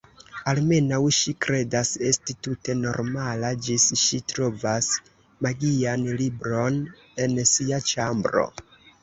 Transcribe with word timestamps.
Almenaŭ 0.51 0.99
ŝi 1.17 1.33
kredas 1.45 1.91
esti 2.11 2.35
tute 2.47 2.75
normala, 2.79 3.51
ĝis 3.67 3.85
ŝi 4.05 4.21
trovas 4.33 4.89
magian 5.49 6.09
libron 6.23 6.81
en 7.27 7.39
sia 7.53 7.83
ĉambro. 7.95 8.49